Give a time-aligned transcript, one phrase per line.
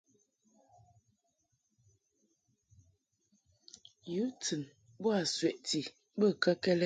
[4.13, 4.61] Yu tɨn
[5.01, 5.79] boa sweʼti
[6.19, 6.79] bə kəkɛd?